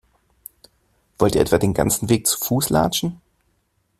[1.19, 3.21] Wollt ihr etwa den ganzen Weg zu Fuß latschen?